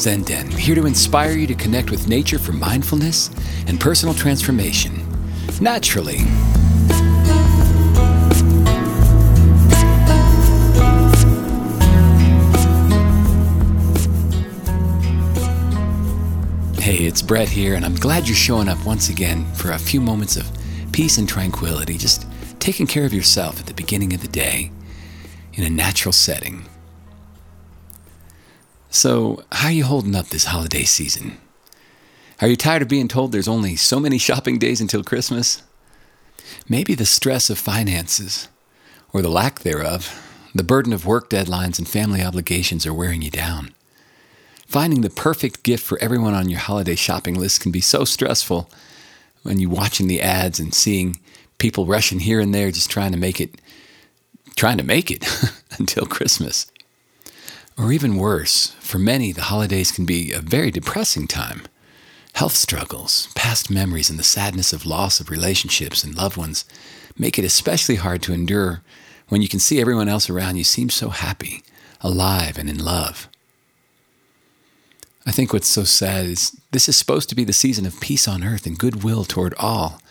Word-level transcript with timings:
Zen 0.00 0.22
Den, 0.22 0.50
here 0.50 0.74
to 0.74 0.86
inspire 0.86 1.32
you 1.32 1.46
to 1.46 1.54
connect 1.54 1.90
with 1.90 2.08
nature 2.08 2.38
for 2.38 2.52
mindfulness 2.52 3.28
and 3.66 3.78
personal 3.78 4.14
transformation. 4.14 4.94
Naturally. 5.60 6.20
Hey, 16.80 17.04
it's 17.04 17.20
Brett 17.20 17.50
here, 17.50 17.74
and 17.74 17.84
I'm 17.84 17.94
glad 17.94 18.26
you're 18.26 18.34
showing 18.34 18.70
up 18.70 18.82
once 18.86 19.10
again 19.10 19.44
for 19.52 19.72
a 19.72 19.78
few 19.78 20.00
moments 20.00 20.38
of 20.38 20.50
peace 20.92 21.18
and 21.18 21.28
tranquility, 21.28 21.98
just 21.98 22.26
taking 22.58 22.86
care 22.86 23.04
of 23.04 23.12
yourself 23.12 23.60
at 23.60 23.66
the 23.66 23.74
beginning 23.74 24.14
of 24.14 24.22
the 24.22 24.28
day 24.28 24.70
in 25.52 25.64
a 25.64 25.68
natural 25.68 26.12
setting. 26.12 26.64
So, 28.92 29.44
how 29.52 29.68
are 29.68 29.72
you 29.72 29.84
holding 29.84 30.16
up 30.16 30.26
this 30.26 30.46
holiday 30.46 30.82
season? 30.82 31.38
Are 32.40 32.48
you 32.48 32.56
tired 32.56 32.82
of 32.82 32.88
being 32.88 33.06
told 33.06 33.30
there's 33.30 33.46
only 33.46 33.76
so 33.76 34.00
many 34.00 34.18
shopping 34.18 34.58
days 34.58 34.80
until 34.80 35.04
Christmas? 35.04 35.62
Maybe 36.68 36.96
the 36.96 37.06
stress 37.06 37.50
of 37.50 37.58
finances, 37.58 38.48
or 39.12 39.22
the 39.22 39.28
lack 39.28 39.60
thereof, 39.60 40.26
the 40.56 40.64
burden 40.64 40.92
of 40.92 41.06
work 41.06 41.30
deadlines 41.30 41.78
and 41.78 41.86
family 41.86 42.20
obligations 42.20 42.84
are 42.84 42.92
wearing 42.92 43.22
you 43.22 43.30
down. 43.30 43.72
Finding 44.66 45.02
the 45.02 45.10
perfect 45.10 45.62
gift 45.62 45.84
for 45.86 45.98
everyone 46.00 46.34
on 46.34 46.48
your 46.48 46.58
holiday 46.58 46.96
shopping 46.96 47.38
list 47.38 47.60
can 47.60 47.70
be 47.70 47.80
so 47.80 48.04
stressful 48.04 48.68
when 49.44 49.60
you're 49.60 49.70
watching 49.70 50.08
the 50.08 50.20
ads 50.20 50.58
and 50.58 50.74
seeing 50.74 51.20
people 51.58 51.86
rushing 51.86 52.18
here 52.18 52.40
and 52.40 52.52
there 52.52 52.72
just 52.72 52.90
trying 52.90 53.12
to 53.12 53.18
make 53.18 53.40
it 53.40 53.60
trying 54.56 54.78
to 54.78 54.84
make 54.84 55.12
it 55.12 55.24
until 55.78 56.06
Christmas. 56.06 56.66
Or 57.80 57.92
even 57.92 58.16
worse, 58.16 58.76
for 58.80 58.98
many 58.98 59.32
the 59.32 59.44
holidays 59.44 59.90
can 59.90 60.04
be 60.04 60.32
a 60.32 60.42
very 60.42 60.70
depressing 60.70 61.26
time. 61.26 61.62
Health 62.34 62.52
struggles, 62.52 63.28
past 63.34 63.70
memories, 63.70 64.10
and 64.10 64.18
the 64.18 64.22
sadness 64.22 64.74
of 64.74 64.84
loss 64.84 65.18
of 65.18 65.30
relationships 65.30 66.04
and 66.04 66.14
loved 66.14 66.36
ones 66.36 66.66
make 67.16 67.38
it 67.38 67.44
especially 67.44 67.94
hard 67.94 68.20
to 68.22 68.34
endure 68.34 68.82
when 69.30 69.40
you 69.40 69.48
can 69.48 69.60
see 69.60 69.80
everyone 69.80 70.10
else 70.10 70.28
around 70.28 70.56
you 70.56 70.64
seem 70.64 70.90
so 70.90 71.08
happy, 71.08 71.62
alive, 72.02 72.58
and 72.58 72.68
in 72.68 72.84
love. 72.84 73.28
I 75.24 75.32
think 75.32 75.54
what's 75.54 75.66
so 75.66 75.84
sad 75.84 76.26
is 76.26 76.60
this 76.72 76.86
is 76.86 76.96
supposed 76.96 77.30
to 77.30 77.34
be 77.34 77.44
the 77.44 77.54
season 77.54 77.86
of 77.86 77.98
peace 77.98 78.28
on 78.28 78.44
earth 78.44 78.66
and 78.66 78.78
goodwill 78.78 79.24
toward 79.24 79.54
all, 79.54 80.02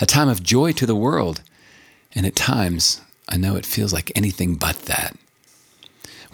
a 0.00 0.06
time 0.06 0.30
of 0.30 0.42
joy 0.42 0.72
to 0.72 0.86
the 0.86 0.96
world. 0.96 1.42
And 2.14 2.24
at 2.24 2.36
times, 2.36 3.02
I 3.28 3.36
know 3.36 3.56
it 3.56 3.66
feels 3.66 3.92
like 3.92 4.12
anything 4.16 4.54
but 4.54 4.76
that. 4.86 5.14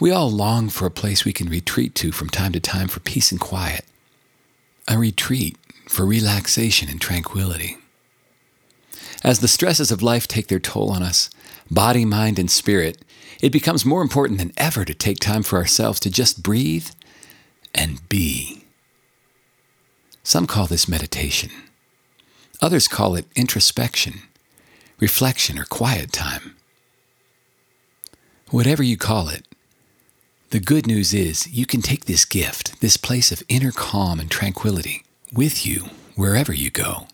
We 0.01 0.11
all 0.11 0.31
long 0.31 0.71
for 0.71 0.87
a 0.87 0.91
place 0.91 1.25
we 1.25 1.33
can 1.33 1.49
retreat 1.49 1.95
to 1.97 2.11
from 2.11 2.29
time 2.29 2.53
to 2.53 2.61
time 2.61 2.89
for 2.89 3.01
peace 3.01 3.31
and 3.31 3.41
quiet, 3.41 3.85
a 4.89 4.99
retreat 4.99 5.57
for 5.89 6.05
relaxation 6.05 6.89
and 6.89 7.01
tranquility. 7.01 7.79
As 9.23 9.39
the 9.39 9.49
stresses 9.49 9.93
of 9.93 10.03
life 10.03 10.27
take 10.27 10.49
their 10.49 10.59
toll 10.59 10.91
on 10.91 11.03
us, 11.03 11.31
body, 11.71 12.05
mind, 12.05 12.39
and 12.39 12.51
spirit, 12.51 13.03
it 13.41 13.53
becomes 13.53 13.87
more 13.87 14.03
important 14.03 14.39
than 14.39 14.53
ever 14.57 14.85
to 14.85 14.95
take 14.95 15.21
time 15.21 15.43
for 15.43 15.59
ourselves 15.59 16.01
to 16.01 16.11
just 16.11 16.43
breathe 16.43 16.89
and 17.75 18.07
be. 18.09 18.65
Some 20.23 20.47
call 20.47 20.67
this 20.67 20.89
meditation. 20.89 21.51
Others 22.61 22.89
call 22.89 23.15
it 23.15 23.27
introspection, 23.37 24.23
reflection, 24.99 25.59
or 25.59 25.65
quiet 25.65 26.13
time. 26.13 26.57
Whatever 28.51 28.83
you 28.83 28.97
call 28.97 29.29
it, 29.29 29.47
the 30.55 30.61
good 30.61 30.87
news 30.87 31.13
is 31.13 31.49
you 31.53 31.67
can 31.67 31.83
take 31.83 32.05
this 32.05 32.25
gift, 32.25 32.81
this 32.81 32.97
place 32.97 33.33
of 33.33 33.43
inner 33.49 33.73
calm 33.73 34.21
and 34.21 34.31
tranquility, 34.31 35.03
with 35.33 35.67
you 35.67 35.87
wherever 36.15 36.55
you 36.55 36.71
go. 36.71 37.09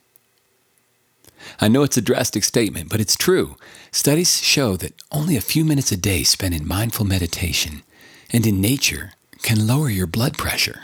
I 1.58 1.68
know 1.68 1.82
it's 1.82 1.96
a 1.96 2.02
drastic 2.02 2.44
statement, 2.44 2.90
but 2.90 3.00
it's 3.00 3.16
true. 3.16 3.56
Studies 3.92 4.42
show 4.42 4.76
that 4.76 4.92
only 5.10 5.38
a 5.38 5.40
few 5.40 5.64
minutes 5.64 5.90
a 5.90 5.96
day 5.96 6.22
spent 6.22 6.54
in 6.54 6.68
mindful 6.68 7.06
meditation 7.06 7.82
and 8.30 8.46
in 8.46 8.60
nature 8.60 9.14
can 9.40 9.66
lower 9.66 9.88
your 9.88 10.06
blood 10.06 10.36
pressure, 10.36 10.82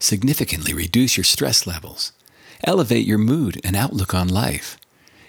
significantly 0.00 0.74
reduce 0.74 1.16
your 1.16 1.22
stress 1.22 1.64
levels, 1.64 2.10
elevate 2.64 3.06
your 3.06 3.18
mood 3.18 3.60
and 3.62 3.76
outlook 3.76 4.12
on 4.12 4.26
life, 4.26 4.78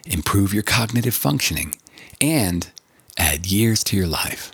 improve 0.04 0.52
your 0.52 0.64
cognitive 0.64 1.14
functioning, 1.14 1.76
and 2.20 2.72
add 3.20 3.46
years 3.46 3.84
to 3.84 3.96
your 3.96 4.08
life. 4.08 4.52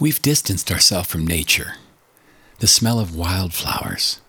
We've 0.00 0.22
distanced 0.22 0.70
ourselves 0.70 1.08
from 1.08 1.26
nature, 1.26 1.74
the 2.60 2.66
smell 2.66 3.00
of 3.00 3.16
wildflowers, 3.16 4.20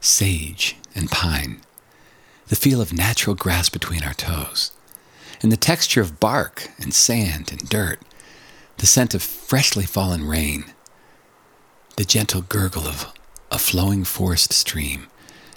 sage, 0.00 0.76
and 0.94 1.10
pine, 1.10 1.60
the 2.48 2.56
feel 2.56 2.80
of 2.80 2.92
natural 2.92 3.34
grass 3.34 3.68
between 3.68 4.04
our 4.04 4.14
toes, 4.14 4.72
and 5.42 5.50
the 5.50 5.56
texture 5.56 6.00
of 6.00 6.20
bark 6.20 6.70
and 6.78 6.94
sand 6.94 7.50
and 7.50 7.68
dirt, 7.68 8.00
the 8.78 8.86
scent 8.86 9.14
of 9.14 9.22
freshly 9.22 9.84
fallen 9.84 10.26
rain 10.26 10.66
the 11.96 12.04
gentle 12.04 12.42
gurgle 12.42 12.86
of 12.86 13.12
a 13.50 13.58
flowing 13.58 14.04
forest 14.04 14.52
stream, 14.52 15.06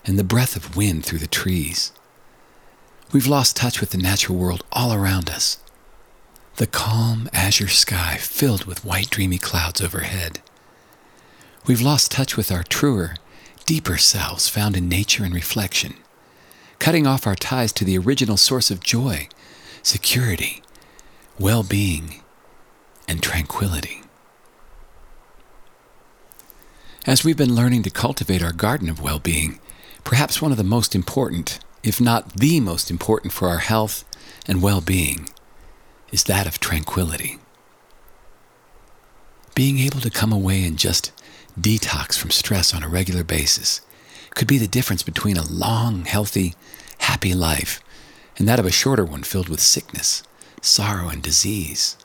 and 0.06 0.18
the 0.18 0.24
breath 0.24 0.56
of 0.56 0.78
wind 0.78 1.06
through 1.06 1.20
the 1.20 1.28
trees. 1.28 1.92
We've 3.12 3.28
lost 3.28 3.58
touch 3.58 3.82
with 3.82 3.90
the 3.90 3.98
natural 3.98 4.38
world 4.38 4.64
all 4.72 4.94
around 4.94 5.30
us. 5.30 5.58
The 6.60 6.68
calm 6.68 7.30
azure 7.32 7.70
sky 7.70 8.18
filled 8.18 8.66
with 8.66 8.84
white 8.84 9.10
dreamy 9.10 9.38
clouds 9.38 9.80
overhead. 9.80 10.42
We've 11.66 11.80
lost 11.80 12.12
touch 12.12 12.36
with 12.36 12.52
our 12.52 12.64
truer, 12.64 13.16
deeper 13.66 13.96
selves 13.96 14.50
found 14.50 14.76
in 14.76 14.90
nature 14.90 15.24
and 15.24 15.34
reflection, 15.34 15.94
cutting 16.78 17.08
off 17.08 17.26
our 17.26 17.36
ties 17.36 17.72
to 17.72 17.86
the 17.86 17.98
original 17.98 18.36
source 18.36 18.70
of 18.70 18.84
joy, 18.84 19.30
security, 19.84 20.62
well 21.40 21.64
being, 21.64 22.24
and 23.08 23.24
tranquility. 23.24 24.02
As 27.08 27.24
we've 27.24 27.38
been 27.38 27.56
learning 27.56 27.84
to 27.84 27.90
cultivate 27.90 28.44
our 28.44 28.52
garden 28.52 28.90
of 28.90 29.02
well 29.02 29.20
being, 29.20 29.62
perhaps 30.04 30.42
one 30.42 30.52
of 30.52 30.58
the 30.58 30.66
most 30.66 30.94
important, 30.94 31.60
if 31.84 32.02
not 32.02 32.34
the 32.34 32.60
most 32.60 32.92
important 32.92 33.32
for 33.32 33.48
our 33.48 33.60
health 33.60 34.04
and 34.46 34.62
well 34.62 34.82
being, 34.82 35.30
is 36.12 36.24
that 36.26 36.48
of 36.48 36.60
tranquility. 36.60 37.38
Being 39.56 39.80
able 39.80 40.00
to 40.02 40.10
come 40.10 40.32
away 40.32 40.64
and 40.64 40.78
just 40.78 41.12
detox 41.60 42.18
from 42.18 42.32
stress 42.32 42.74
on 42.74 42.84
a 42.84 42.90
regular 42.90 43.24
basis 43.24 43.82
could 44.36 44.48
be 44.48 44.58
the 44.58 44.68
difference 44.68 45.04
between 45.04 45.38
a 45.38 45.46
long, 45.46 46.06
healthy, 46.06 46.54
happy 47.00 47.34
life 47.34 47.82
and 48.38 48.48
that 48.48 48.60
of 48.60 48.66
a 48.66 48.72
shorter 48.72 49.04
one 49.04 49.24
filled 49.24 49.50
with 49.50 49.60
sickness, 49.60 50.24
sorrow, 50.62 51.10
and 51.10 51.22
disease. 51.22 51.98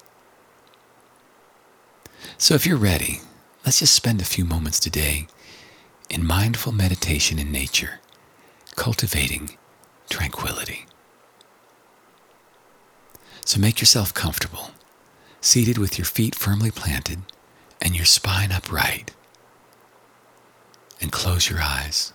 So 2.39 2.55
if 2.55 2.67
you're 2.67 2.77
ready, 2.77 3.21
Let's 3.65 3.79
just 3.79 3.95
spend 3.95 4.21
a 4.21 4.27
few 4.27 4.45
moments 4.45 4.79
today 4.79 5.27
in 6.11 6.27
mindful 6.27 6.71
meditation 6.71 7.39
in 7.39 7.51
nature, 7.51 8.01
cultivating 8.77 9.57
tranquility. 10.11 10.85
So 13.45 13.61
make 13.61 13.81
yourself 13.81 14.15
comfortable, 14.15 14.71
seated 15.41 15.79
with 15.79 15.99
your 15.99 16.07
feet 16.07 16.35
firmly 16.35 16.71
planted 16.71 17.21
and 17.81 17.95
your 17.95 18.07
spine 18.07 18.51
upright. 18.53 19.13
And 21.01 21.13
close 21.13 21.51
your 21.51 21.61
eyes. 21.61 22.13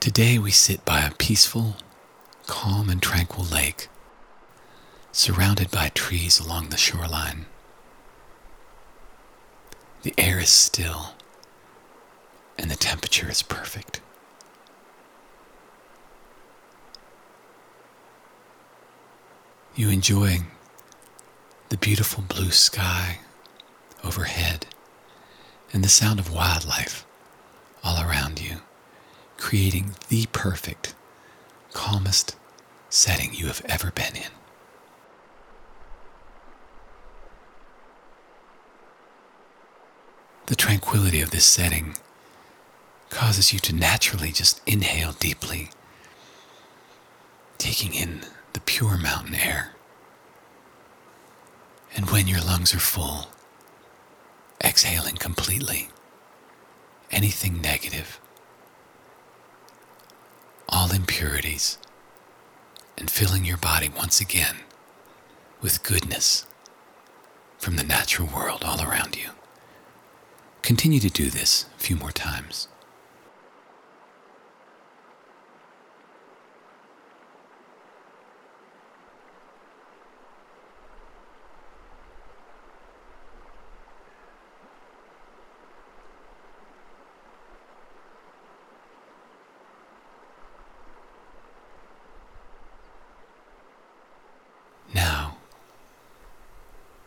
Today 0.00 0.38
we 0.38 0.50
sit 0.50 0.84
by 0.84 1.00
a 1.00 1.14
peaceful, 1.14 1.76
calm, 2.46 2.90
and 2.90 3.02
tranquil 3.02 3.44
lake 3.44 3.88
surrounded 5.16 5.70
by 5.70 5.88
trees 5.94 6.38
along 6.38 6.68
the 6.68 6.76
shoreline. 6.76 7.46
The 10.02 10.12
air 10.18 10.38
is 10.38 10.50
still, 10.50 11.14
and 12.58 12.70
the 12.70 12.76
temperature 12.76 13.30
is 13.30 13.42
perfect. 13.42 14.02
You 19.76 19.90
enjoying 19.90 20.46
the 21.68 21.76
beautiful 21.76 22.24
blue 22.26 22.50
sky 22.50 23.18
overhead 24.02 24.64
and 25.70 25.84
the 25.84 25.90
sound 25.90 26.18
of 26.18 26.32
wildlife 26.32 27.04
all 27.84 28.02
around 28.02 28.40
you, 28.40 28.62
creating 29.36 29.94
the 30.08 30.24
perfect, 30.32 30.94
calmest 31.74 32.36
setting 32.88 33.34
you 33.34 33.48
have 33.48 33.60
ever 33.66 33.90
been 33.90 34.16
in. 34.16 34.30
The 40.46 40.56
tranquility 40.56 41.20
of 41.20 41.32
this 41.32 41.44
setting 41.44 41.96
causes 43.10 43.52
you 43.52 43.58
to 43.58 43.74
naturally 43.74 44.32
just 44.32 44.62
inhale 44.66 45.12
deeply 45.12 45.68
taking 47.58 47.92
in 47.92 48.22
the 48.56 48.60
pure 48.62 48.96
mountain 48.96 49.34
air. 49.34 49.74
And 51.94 52.08
when 52.08 52.26
your 52.26 52.40
lungs 52.40 52.74
are 52.74 52.78
full, 52.78 53.28
exhaling 54.64 55.16
completely 55.16 55.90
anything 57.10 57.60
negative, 57.60 58.18
all 60.70 60.90
impurities, 60.90 61.76
and 62.96 63.10
filling 63.10 63.44
your 63.44 63.58
body 63.58 63.90
once 63.94 64.22
again 64.22 64.56
with 65.60 65.82
goodness 65.82 66.46
from 67.58 67.76
the 67.76 67.84
natural 67.84 68.26
world 68.26 68.64
all 68.64 68.80
around 68.80 69.18
you. 69.18 69.32
Continue 70.62 71.00
to 71.00 71.10
do 71.10 71.28
this 71.28 71.66
a 71.76 71.82
few 71.82 71.96
more 71.96 72.10
times. 72.10 72.68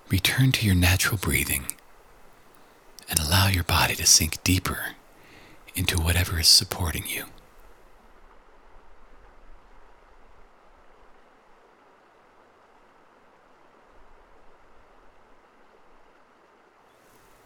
Return 0.09 0.51
to 0.51 0.65
your 0.65 0.75
natural 0.75 1.17
breathing 1.17 1.65
and 3.09 3.19
allow 3.19 3.47
your 3.47 3.63
body 3.63 3.95
to 3.95 4.06
sink 4.06 4.44
deeper 4.44 4.95
into 5.75 6.00
whatever 6.00 6.39
is 6.39 6.47
supporting 6.47 7.03
you. 7.07 7.25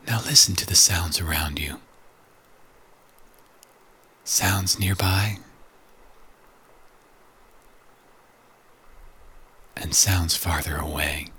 Now 0.07 0.21
listen 0.25 0.56
to 0.56 0.66
the 0.66 0.75
sounds 0.75 1.19
around 1.19 1.59
you. 1.59 1.80
Sounds 4.24 4.80
nearby 4.80 5.38
and 9.75 9.94
sounds 9.94 10.36
farther 10.36 10.77
away. 10.77 11.32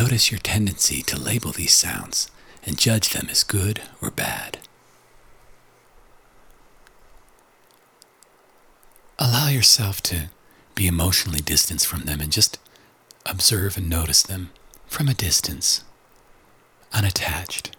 Notice 0.00 0.30
your 0.30 0.40
tendency 0.40 1.02
to 1.02 1.20
label 1.20 1.52
these 1.52 1.74
sounds 1.74 2.30
and 2.64 2.78
judge 2.78 3.10
them 3.10 3.28
as 3.30 3.42
good 3.42 3.82
or 4.00 4.10
bad. 4.10 4.56
Allow 9.18 9.48
yourself 9.48 10.00
to 10.04 10.30
be 10.74 10.86
emotionally 10.86 11.42
distanced 11.42 11.86
from 11.86 12.06
them 12.06 12.22
and 12.22 12.32
just 12.32 12.58
observe 13.26 13.76
and 13.76 13.90
notice 13.90 14.22
them 14.22 14.52
from 14.86 15.06
a 15.06 15.12
distance, 15.12 15.84
unattached. 16.94 17.76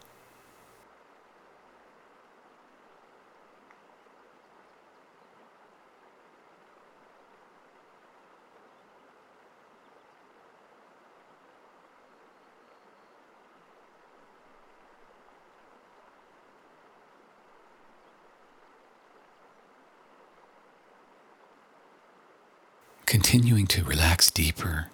Continuing 23.12 23.68
to 23.68 23.84
relax 23.84 24.31
deeper 24.31 24.88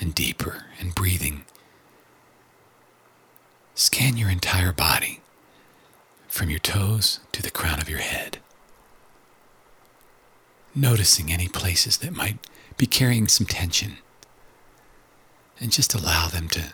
and 0.00 0.14
deeper 0.14 0.64
and 0.80 0.94
breathing. 0.94 1.44
Scan 3.74 4.16
your 4.16 4.30
entire 4.30 4.72
body 4.72 5.20
from 6.28 6.48
your 6.48 6.60
toes 6.60 7.20
to 7.30 7.42
the 7.42 7.50
crown 7.50 7.78
of 7.78 7.90
your 7.90 7.98
head. 7.98 8.38
Noticing 10.74 11.30
any 11.30 11.46
places 11.46 11.98
that 11.98 12.16
might 12.16 12.38
be 12.78 12.86
carrying 12.86 13.28
some 13.28 13.46
tension. 13.46 13.98
And 15.60 15.70
just 15.70 15.92
allow 15.92 16.28
them 16.28 16.48
to 16.48 16.72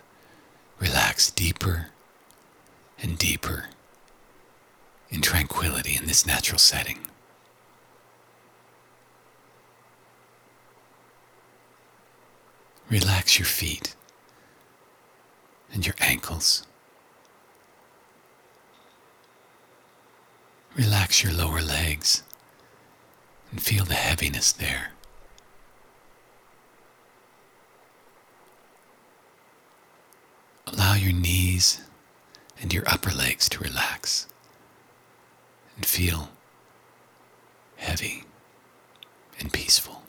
relax 0.78 1.28
deeper 1.28 1.88
and 3.02 3.18
deeper 3.18 3.64
in 5.10 5.22
tranquility 5.22 5.96
in 5.96 6.06
this 6.06 6.24
natural 6.24 6.60
setting. 6.60 7.00
Relax 12.90 13.38
your 13.38 13.46
feet 13.46 13.94
and 15.72 15.86
your 15.86 15.96
ankles. 16.00 16.64
Relax 20.76 21.22
your 21.22 21.32
lower 21.32 21.60
legs 21.62 22.22
and 23.50 23.62
feel 23.62 23.84
the 23.84 23.94
heaviness 23.94 24.52
there. 24.52 24.90
Allow 30.66 30.94
your 30.94 31.12
knees 31.12 31.80
and 32.60 32.72
your 32.72 32.82
upper 32.88 33.10
legs 33.10 33.48
to 33.50 33.60
relax 33.60 34.26
and 35.76 35.86
feel 35.86 36.30
heavy 37.76 38.24
and 39.38 39.52
peaceful. 39.52 40.03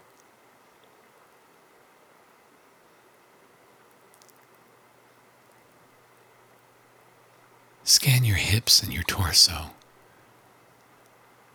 Scan 7.87 8.23
your 8.25 8.37
hips 8.37 8.81
and 8.81 8.91
your 8.91 9.03
torso, 9.03 9.69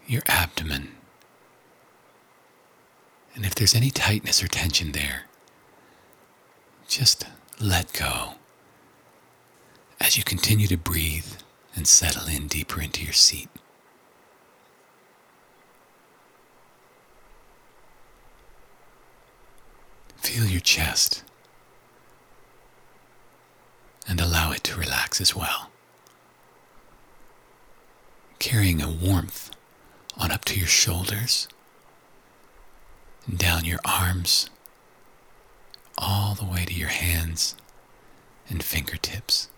your 0.07 0.23
abdomen, 0.27 0.93
and 3.35 3.45
if 3.45 3.57
there's 3.57 3.75
any 3.75 3.91
tightness 3.91 4.41
or 4.41 4.47
tension 4.47 4.93
there, 4.93 5.25
just 6.87 7.27
let 7.59 7.93
go. 7.93 8.35
As 10.01 10.17
you 10.17 10.23
continue 10.23 10.69
to 10.69 10.77
breathe 10.77 11.33
and 11.75 11.89
settle 11.89 12.29
in 12.29 12.47
deeper 12.47 12.81
into 12.81 13.03
your 13.03 13.13
seat. 13.13 13.49
Feel 20.19 20.45
your 20.45 20.61
chest. 20.61 21.25
And 24.07 24.21
allow 24.21 24.53
it 24.53 24.63
to 24.65 24.79
relax 24.79 25.21
as 25.21 25.35
well 25.35 25.71
carrying 28.41 28.81
a 28.81 28.91
warmth 28.91 29.51
on 30.17 30.33
up 30.33 30.45
to 30.47 30.59
your 30.59 30.67
shoulders 30.67 31.47
and 33.27 33.39
down 33.39 33.65
your 33.65 33.79
arms, 33.85 34.49
all 35.97 36.35
the 36.35 36.45
way 36.45 36.65
to 36.65 36.73
your 36.73 36.89
hands 36.89 37.55
and 38.49 38.65
fingertips. 38.65 39.49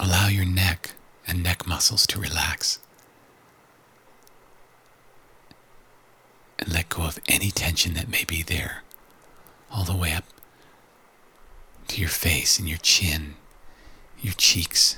Allow 0.00 0.28
your 0.28 0.46
neck 0.46 0.92
and 1.26 1.42
neck 1.42 1.66
muscles 1.66 2.06
to 2.06 2.18
relax. 2.18 2.78
And 6.58 6.72
let 6.72 6.88
go 6.88 7.02
of 7.02 7.18
any 7.28 7.50
tension 7.50 7.92
that 7.94 8.08
may 8.08 8.24
be 8.24 8.42
there 8.42 8.82
all 9.70 9.84
the 9.84 9.96
way 9.96 10.12
up 10.12 10.24
to 11.88 12.00
your 12.00 12.10
face 12.10 12.58
and 12.58 12.68
your 12.68 12.78
chin, 12.78 13.34
your 14.20 14.34
cheeks 14.34 14.96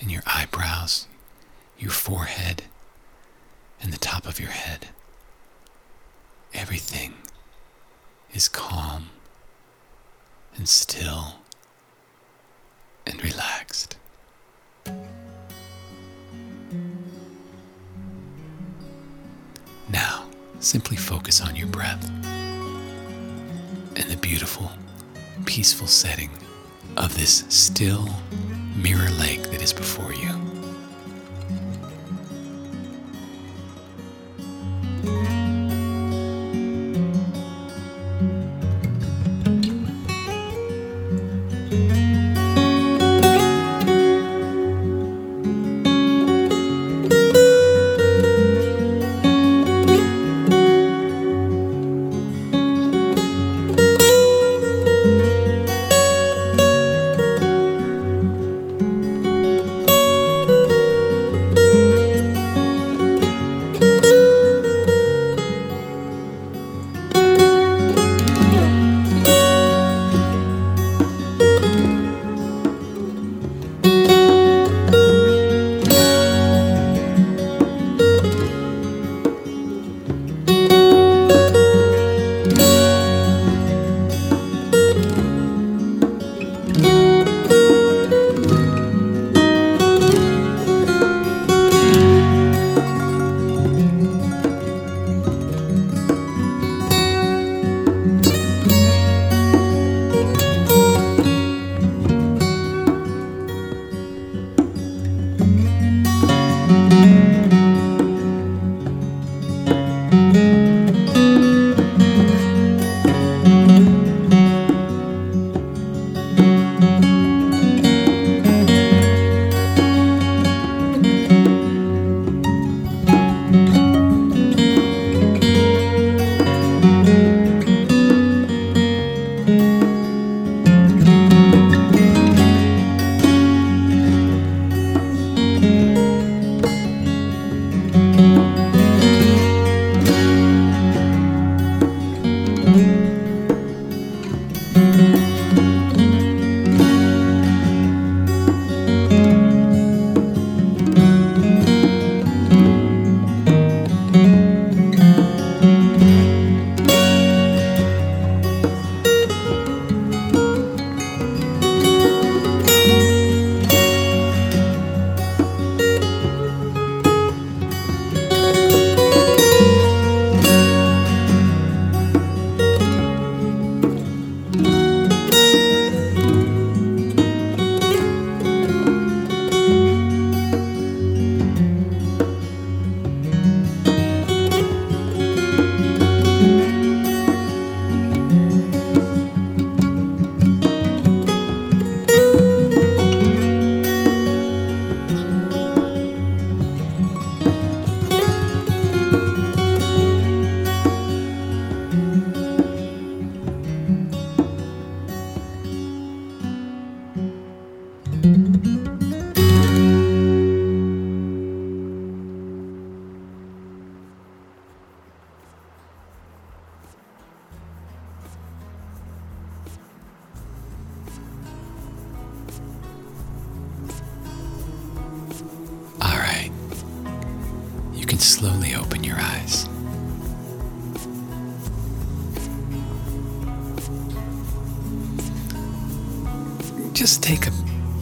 and 0.00 0.10
your 0.10 0.22
eyebrows, 0.26 1.06
your 1.78 1.90
forehead 1.90 2.64
and 3.80 3.92
the 3.92 3.98
top 3.98 4.26
of 4.26 4.40
your 4.40 4.50
head. 4.50 4.88
Everything 6.54 7.14
is 8.32 8.48
calm 8.48 9.10
and 10.56 10.68
still 10.68 11.36
and 13.06 13.22
relaxed. 13.22 13.96
Now, 19.88 20.28
simply 20.58 20.96
focus 20.96 21.40
on 21.40 21.54
your 21.54 21.68
breath 21.68 22.35
beautiful, 24.26 24.68
peaceful 25.44 25.86
setting 25.86 26.30
of 26.96 27.16
this 27.16 27.44
still 27.48 28.08
mirror 28.74 29.08
lake 29.20 29.40
that 29.52 29.62
is 29.62 29.72
before 29.72 30.12
you. 30.14 30.45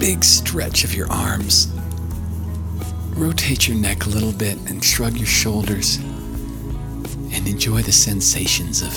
Big 0.05 0.23
stretch 0.23 0.85
of 0.85 0.95
your 0.95 1.11
arms. 1.11 1.69
Rotate 3.17 3.67
your 3.67 3.79
neck 3.79 4.05
a 4.05 4.11
little 4.11 4.33
bit 4.33 4.59
and 4.69 4.85
shrug 4.85 5.17
your 5.17 5.27
shoulders. 5.27 5.97
And 7.33 7.49
enjoy 7.49 7.81
the 7.81 7.91
sensations 7.91 8.83
of 8.83 8.93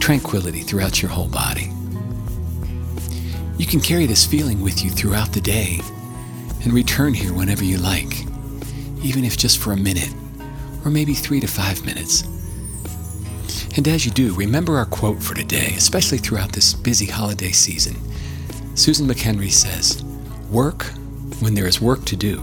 tranquility 0.00 0.60
throughout 0.60 1.02
your 1.02 1.10
whole 1.10 1.28
body. 1.28 1.70
You 3.58 3.66
can 3.66 3.78
carry 3.78 4.06
this 4.06 4.24
feeling 4.24 4.62
with 4.62 4.82
you 4.82 4.88
throughout 4.88 5.32
the 5.32 5.40
day 5.42 5.80
and 6.64 6.72
return 6.72 7.12
here 7.12 7.34
whenever 7.34 7.62
you 7.62 7.76
like, 7.76 8.22
even 9.04 9.26
if 9.26 9.36
just 9.36 9.58
for 9.58 9.74
a 9.74 9.76
minute 9.76 10.14
or 10.82 10.90
maybe 10.90 11.12
three 11.12 11.40
to 11.40 11.46
five 11.46 11.84
minutes. 11.84 12.22
And 13.76 13.86
as 13.86 14.06
you 14.06 14.10
do, 14.10 14.32
remember 14.32 14.78
our 14.78 14.86
quote 14.86 15.22
for 15.22 15.34
today, 15.34 15.74
especially 15.76 16.16
throughout 16.16 16.52
this 16.52 16.72
busy 16.72 17.04
holiday 17.04 17.52
season. 17.52 17.96
Susan 18.74 19.06
McHenry 19.06 19.50
says, 19.50 20.01
Work 20.52 20.84
when 21.40 21.54
there 21.54 21.66
is 21.66 21.80
work 21.80 22.04
to 22.04 22.14
do, 22.14 22.42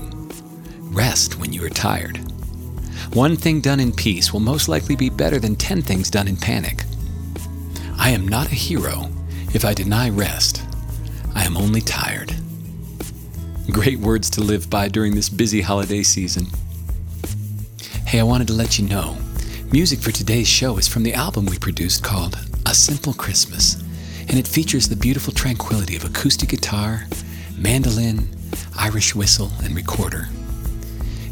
rest 0.89 1.37
when 1.37 1.53
you 1.53 1.63
are 1.63 1.69
tired. 1.69 2.17
One 3.13 3.35
thing 3.35 3.61
done 3.61 3.79
in 3.79 3.91
peace 3.91 4.33
will 4.33 4.39
most 4.39 4.67
likely 4.67 4.95
be 4.95 5.11
better 5.11 5.37
than 5.37 5.55
ten 5.55 5.83
things 5.83 6.09
done 6.09 6.27
in 6.27 6.35
panic. 6.35 6.85
I 7.99 8.09
am 8.09 8.27
not 8.27 8.47
a 8.47 8.55
hero 8.55 9.11
if 9.53 9.63
I 9.63 9.75
deny 9.75 10.09
rest. 10.09 10.63
I 11.35 11.43
am 11.43 11.55
only 11.55 11.81
tired. 11.81 12.33
Great 13.69 13.99
words 13.99 14.31
to 14.31 14.41
live 14.41 14.71
by 14.71 14.87
during 14.87 15.13
this 15.13 15.29
busy 15.29 15.61
holiday 15.61 16.01
season. 16.01 16.47
Hey, 18.07 18.19
I 18.19 18.23
wanted 18.23 18.47
to 18.47 18.53
let 18.53 18.79
you 18.79 18.87
know 18.87 19.19
music 19.71 19.99
for 19.99 20.11
today's 20.11 20.47
show 20.47 20.79
is 20.79 20.87
from 20.87 21.03
the 21.03 21.13
album 21.13 21.45
we 21.45 21.59
produced 21.59 22.03
called 22.03 22.39
A 22.65 22.73
Simple 22.73 23.13
Christmas 23.13 23.75
and 24.27 24.39
it 24.39 24.47
features 24.47 24.89
the 24.89 24.95
beautiful 24.95 25.31
tranquility 25.31 25.95
of 25.95 26.05
acoustic 26.05 26.49
guitar, 26.49 27.05
mandolin, 27.59 28.29
Irish 28.77 29.13
whistle, 29.13 29.51
and 29.63 29.75
recorder. 29.75 30.27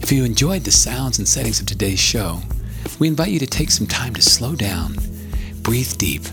If 0.01 0.11
you 0.11 0.25
enjoyed 0.25 0.63
the 0.63 0.71
sounds 0.71 1.17
and 1.17 1.27
settings 1.27 1.59
of 1.59 1.65
today's 1.65 1.99
show, 1.99 2.41
we 2.99 3.07
invite 3.07 3.31
you 3.31 3.39
to 3.39 3.47
take 3.47 3.71
some 3.71 3.87
time 3.87 4.13
to 4.15 4.21
slow 4.21 4.55
down, 4.55 4.95
breathe 5.61 5.97
deep, 5.97 6.23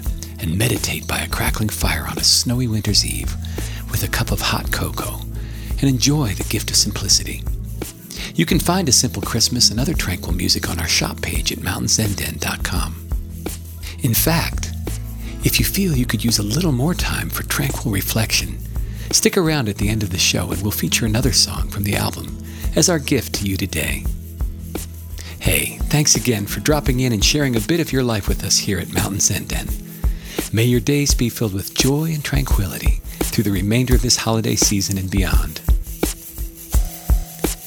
and 0.41 0.59
meditate 0.59 1.07
by 1.07 1.19
a 1.19 1.29
crackling 1.29 1.69
fire 1.69 2.07
on 2.09 2.19
a 2.19 2.25
snowy 2.25 2.67
winter's 2.67 3.07
eve 3.07 3.35
with 3.91 4.03
a 4.03 4.09
cup 4.09 4.33
of 4.33 4.41
hot 4.41 4.71
cocoa 4.73 5.21
and 5.71 5.85
enjoy 5.85 6.29
the 6.35 6.45
gift 6.45 6.71
of 6.71 6.77
simplicity. 6.77 7.43
You 8.35 8.47
can 8.47 8.59
find 8.59 8.89
A 8.89 8.93
Simple 8.93 9.23
Christmas 9.23 9.71
and 9.71 9.79
other 9.79 9.95
tranquil 9.95 10.35
music 10.35 10.69
on 10.69 10.81
our 10.81 10.89
shop 10.89 11.23
page 11.23 11.53
at 11.53 11.59
mountainzenden.com. 11.59 13.09
In 14.03 14.15
fact, 14.15 14.73
if 15.45 15.59
you 15.59 15.65
feel 15.65 15.97
you 15.97 16.07
could 16.07 16.25
use 16.25 16.39
a 16.39 16.43
little 16.43 16.73
more 16.73 16.95
time 16.95 17.31
for 17.31 17.43
tranquil 17.45 17.93
reflection, 17.93 18.59
stick 19.13 19.37
around 19.37 19.69
at 19.69 19.77
the 19.77 19.89
end 19.89 20.03
of 20.03 20.11
the 20.11 20.19
show 20.19 20.51
and 20.51 20.63
we'll 20.63 20.71
feature 20.71 21.07
another 21.07 21.33
song 21.33 21.69
from 21.69 21.83
the 21.85 21.97
album 21.97 22.39
as 22.77 22.89
our 22.89 22.99
gift 22.99 23.35
to 23.35 23.47
you 23.47 23.57
today. 23.57 24.05
Hey, 25.41 25.79
thanks 25.91 26.15
again 26.15 26.47
for 26.47 26.61
dropping 26.61 27.01
in 27.01 27.13
and 27.13 27.25
sharing 27.25 27.57
a 27.57 27.61
bit 27.61 27.81
of 27.81 27.93
your 27.93 28.03
life 28.03 28.29
with 28.29 28.43
us 28.45 28.59
here 28.59 28.79
at 28.79 28.93
Mountain 28.93 29.21
Zen 29.21 29.45
Den. 29.45 29.69
May 30.53 30.65
your 30.65 30.81
days 30.81 31.15
be 31.15 31.29
filled 31.29 31.55
with 31.55 31.75
joy 31.75 32.13
and 32.13 32.25
tranquility 32.25 33.01
through 33.21 33.45
the 33.45 33.51
remainder 33.51 33.95
of 33.95 34.03
this 34.03 34.17
holiday 34.17 34.55
season 34.55 34.97
and 34.97 35.11
beyond. 35.11 35.61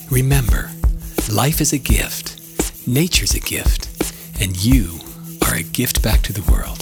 Remember, 0.10 0.72
life 1.32 1.60
is 1.60 1.74
a 1.74 1.78
gift, 1.78 2.88
nature's 2.88 3.34
a 3.34 3.42
gift, 3.42 3.90
and 4.42 4.56
you 4.64 5.00
are 5.46 5.56
a 5.56 5.64
gift 5.64 6.02
back 6.02 6.22
to 6.22 6.34
the 6.34 6.50
world. 6.52 6.80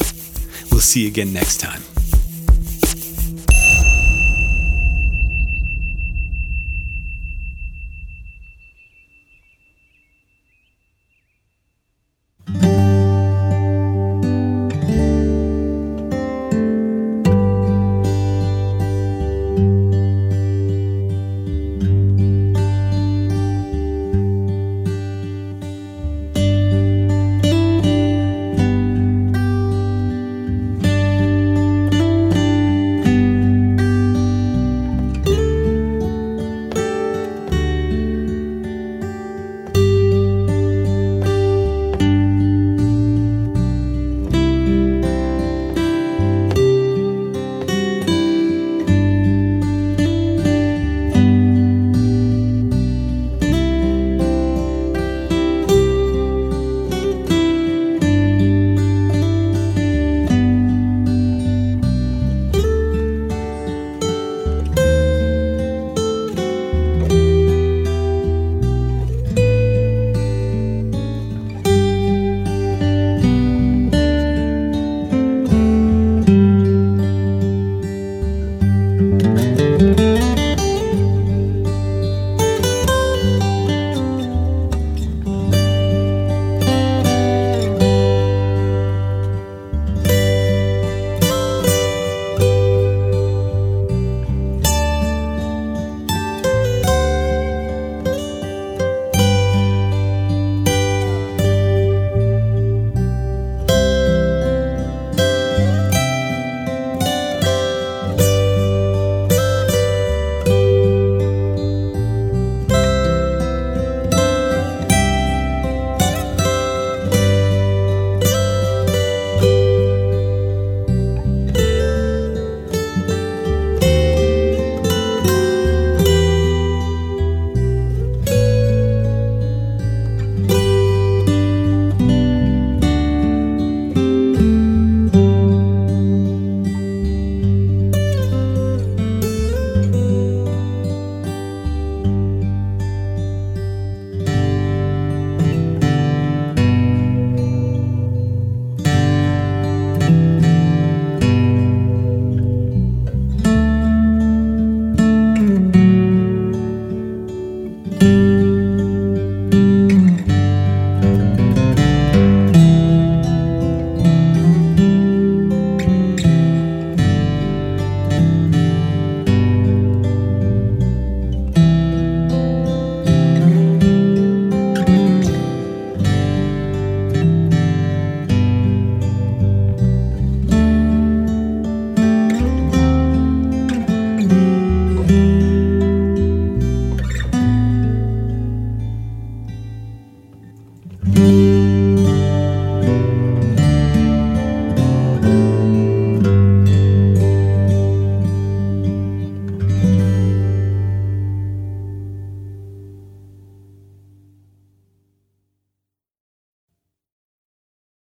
We'll 0.72 0.82
see 0.82 1.02
you 1.02 1.08
again 1.08 1.34
next 1.34 1.58
time. 1.58 1.82